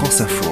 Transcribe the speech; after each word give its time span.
France 0.00 0.22
Info. 0.22 0.50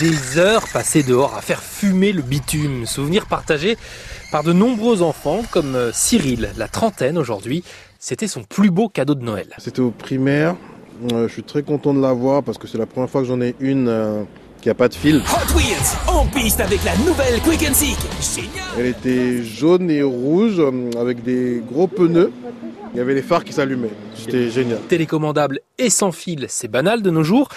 Des 0.00 0.38
heures 0.38 0.66
passées 0.72 1.02
dehors 1.02 1.34
à 1.34 1.42
faire 1.42 1.62
fumer 1.62 2.12
le 2.12 2.22
bitume, 2.22 2.86
souvenir 2.86 3.26
partagé 3.26 3.76
par 4.32 4.42
de 4.42 4.54
nombreux 4.54 5.02
enfants 5.02 5.42
comme 5.50 5.74
euh, 5.74 5.90
Cyril, 5.92 6.48
la 6.56 6.66
trentaine 6.66 7.18
aujourd'hui. 7.18 7.62
C'était 7.98 8.26
son 8.26 8.42
plus 8.42 8.70
beau 8.70 8.88
cadeau 8.88 9.14
de 9.14 9.22
Noël. 9.22 9.48
C'était 9.58 9.80
au 9.80 9.90
primaire. 9.90 10.56
Euh, 11.12 11.28
je 11.28 11.32
suis 11.34 11.42
très 11.42 11.62
content 11.62 11.92
de 11.92 12.00
l'avoir 12.00 12.42
parce 12.42 12.56
que 12.56 12.66
c'est 12.66 12.78
la 12.78 12.86
première 12.86 13.10
fois 13.10 13.20
que 13.20 13.26
j'en 13.26 13.42
ai 13.42 13.54
une 13.60 13.88
euh, 13.88 14.22
qui 14.60 14.70
a 14.70 14.74
pas 14.74 14.88
de 14.88 14.94
fil. 14.94 15.16
Hot 15.16 15.56
Wheels 15.56 15.96
en 16.06 16.26
piste 16.26 16.60
avec 16.60 16.84
la 16.84 16.96
nouvelle 16.98 17.40
Quick 17.42 17.64
and 17.68 17.74
Seek. 17.74 17.98
Génial 18.20 18.64
Elle 18.78 18.86
était 18.86 19.42
jaune 19.42 19.90
et 19.90 20.02
rouge 20.02 20.58
euh, 20.58 20.90
avec 20.98 21.22
des 21.22 21.62
gros 21.66 21.86
pneus. 21.86 22.32
Il 22.94 22.98
y 22.98 23.00
avait 23.00 23.14
les 23.14 23.22
phares 23.22 23.44
qui 23.44 23.52
s'allumaient. 23.52 23.90
C'était 24.14 24.50
génial. 24.50 24.80
Télécommandable 24.88 25.60
et 25.78 25.90
sans 25.90 26.10
fil, 26.12 26.46
c'est 26.48 26.68
banal 26.68 27.02
de 27.02 27.10
nos 27.10 27.22
jours, 27.22 27.48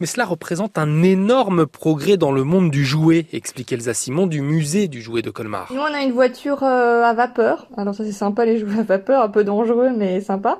mais 0.00 0.06
cela 0.06 0.24
représente 0.24 0.78
un 0.78 1.02
énorme 1.02 1.66
progrès 1.66 2.16
dans 2.16 2.32
le 2.32 2.44
monde 2.44 2.70
du 2.70 2.84
jouet, 2.84 3.26
explique 3.32 3.72
Elsa 3.72 3.94
Simon 3.94 4.26
du 4.26 4.40
musée 4.40 4.88
du 4.88 5.00
jouet 5.00 5.22
de 5.22 5.30
Colmar. 5.30 5.72
Nous, 5.72 5.80
on 5.80 5.94
a 5.94 6.02
une 6.02 6.12
voiture 6.12 6.62
euh, 6.62 7.02
à 7.02 7.14
vapeur. 7.14 7.66
Alors 7.76 7.94
ça, 7.94 8.04
c'est 8.04 8.12
sympa 8.12 8.44
les 8.44 8.58
jouets 8.58 8.80
à 8.80 8.82
vapeur, 8.82 9.22
un 9.22 9.28
peu 9.28 9.44
dangereux, 9.44 9.90
mais 9.96 10.20
sympa. 10.20 10.58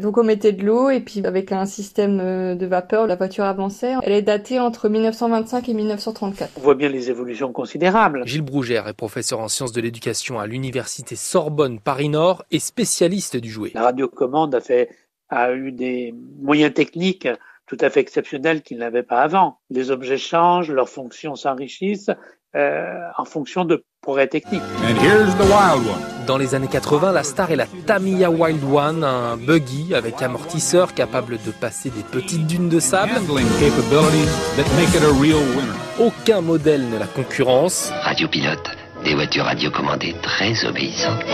Donc 0.00 0.16
on 0.16 0.24
mettait 0.24 0.52
de 0.52 0.64
l'eau 0.64 0.90
et 0.90 1.00
puis 1.00 1.24
avec 1.26 1.52
un 1.52 1.66
système 1.66 2.20
euh, 2.20 2.54
de 2.54 2.66
vapeur, 2.66 3.06
la 3.06 3.16
voiture 3.16 3.44
avançait. 3.44 3.94
Elle 4.02 4.12
est 4.12 4.22
datée 4.22 4.60
entre 4.60 4.88
1925 4.88 5.68
et 5.68 5.74
1934. 5.74 6.52
On 6.56 6.60
voit 6.60 6.74
bien 6.74 6.88
les 6.88 7.10
évolutions 7.10 7.52
considérables. 7.52 8.22
Gilles 8.26 8.42
Brougère 8.42 8.86
est 8.88 8.94
professeur 8.94 9.40
en 9.40 9.48
sciences 9.48 9.72
de 9.72 9.80
l'éducation 9.80 10.38
à 10.38 10.46
l'université 10.46 11.16
Sorbonne 11.16 11.80
Paris-Nord 11.80 12.44
et 12.50 12.58
spécialiste 12.58 13.36
du 13.36 13.50
jouet. 13.50 13.72
La 13.74 13.82
radiocommande 13.82 14.54
a 14.54 14.60
fait 14.60 14.88
a 15.30 15.52
eu 15.52 15.72
des 15.72 16.14
moyens 16.40 16.72
techniques 16.72 17.28
tout 17.68 17.78
à 17.80 17.90
fait 17.90 18.00
exceptionnels 18.00 18.62
qu'il 18.62 18.78
n'avait 18.78 19.02
pas 19.02 19.20
avant. 19.20 19.58
Les 19.70 19.90
objets 19.90 20.18
changent, 20.18 20.70
leurs 20.70 20.88
fonctions 20.88 21.36
s'enrichissent 21.36 22.10
euh, 22.56 23.00
en 23.16 23.24
fonction 23.26 23.64
de 23.64 23.84
progrès 24.00 24.26
techniques. 24.26 24.62
And 24.82 24.96
here's 25.02 25.34
the 25.36 25.42
wild 25.42 25.86
one. 25.86 26.26
Dans 26.26 26.38
les 26.38 26.54
années 26.54 26.68
80, 26.68 27.12
la 27.12 27.22
star 27.22 27.50
est 27.50 27.56
la 27.56 27.66
Tamiya 27.86 28.30
Wild 28.30 28.62
One, 28.64 29.04
un 29.04 29.36
buggy 29.36 29.94
avec 29.94 30.20
amortisseur 30.20 30.94
capable 30.94 31.38
de 31.44 31.50
passer 31.50 31.90
des 31.90 32.02
petites 32.02 32.46
dunes 32.46 32.68
de 32.68 32.80
sable. 32.80 33.12
Handling 33.12 33.46
capabilities 33.60 34.28
that 34.56 34.64
make 34.76 34.94
it 34.94 35.02
a 35.02 35.12
real 35.20 35.40
winner. 35.56 35.72
Aucun 36.00 36.40
modèle 36.40 36.88
ne 36.88 36.98
la 36.98 37.06
concurrence. 37.06 37.90
Radiopilote, 38.02 38.70
des 39.04 39.14
voitures 39.14 39.44
radiocommandées 39.44 40.14
très 40.22 40.64
obéissantes. 40.66 41.24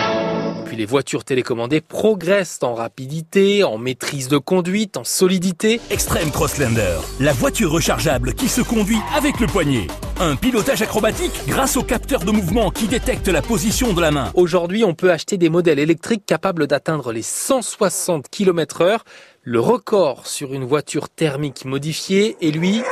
Puis 0.75 0.81
les 0.81 0.87
voitures 0.87 1.23
télécommandées 1.23 1.81
progressent 1.81 2.59
en 2.65 2.75
rapidité, 2.75 3.63
en 3.63 3.79
maîtrise 3.79 4.27
de 4.27 4.39
conduite, 4.39 4.97
en 4.97 5.05
solidité. 5.05 5.81
Extreme 5.89 6.33
Crosslander, 6.33 6.99
la 7.21 7.33
voiture 7.33 7.71
rechargeable 7.71 8.35
qui 8.35 8.49
se 8.49 8.61
conduit 8.61 8.99
avec 9.17 9.39
le 9.39 9.47
poignet. 9.47 9.87
Un 10.19 10.35
pilotage 10.35 10.83
acrobatique 10.83 11.31
grâce 11.47 11.77
au 11.77 11.85
capteur 11.85 12.25
de 12.25 12.33
mouvement 12.33 12.73
qui 12.73 12.89
détecte 12.89 13.29
la 13.29 13.41
position 13.41 13.93
de 13.93 14.01
la 14.01 14.11
main. 14.11 14.33
Aujourd'hui, 14.35 14.83
on 14.83 14.95
peut 14.95 15.13
acheter 15.13 15.39
des 15.39 15.49
modèles 15.49 15.79
électriques 15.79 16.27
capables 16.27 16.67
d'atteindre 16.67 17.13
les 17.13 17.23
160 17.23 18.29
km 18.29 18.81
heure. 18.81 19.05
Le 19.43 19.61
record 19.61 20.27
sur 20.27 20.55
une 20.55 20.65
voiture 20.65 21.09
thermique 21.09 21.67
modifiée 21.67 22.37
est 22.41 22.51
lui 22.51 22.83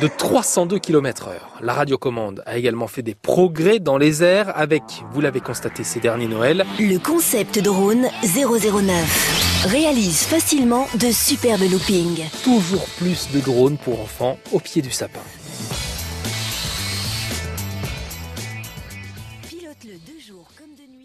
de 0.00 0.08
302 0.08 0.78
km 0.78 1.28
heure. 1.28 1.50
La 1.62 1.72
radiocommande 1.72 2.42
a 2.46 2.56
également 2.56 2.86
fait 2.86 3.02
des 3.02 3.14
progrès 3.14 3.78
dans 3.78 3.98
les 3.98 4.22
airs 4.22 4.52
avec, 4.56 4.82
vous 5.12 5.20
l'avez 5.20 5.40
constaté 5.40 5.84
ces 5.84 6.00
derniers 6.00 6.28
Noëls, 6.28 6.64
Le 6.78 6.98
concept 6.98 7.58
drone 7.58 8.06
009 8.22 9.66
réalise 9.66 10.22
facilement 10.24 10.86
de 11.00 11.10
superbes 11.10 11.70
loopings. 11.70 12.22
toujours 12.44 12.86
plus 12.98 13.28
de 13.32 13.40
drones 13.40 13.78
pour 13.78 14.00
enfants 14.00 14.38
au 14.52 14.58
pied 14.60 14.82
du 14.82 14.90
sapin. 14.90 15.20
Pilote-le 19.48 19.94
deux 20.06 20.20
jours 20.20 20.48
comme 20.58 20.74
de 20.76 20.92
nuit. 20.92 20.95